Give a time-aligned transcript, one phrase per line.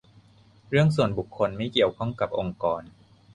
[0.69, 2.81] "เรื่องส่วนบุคคล ไม่เกี่ยวข้องกับองค์กร"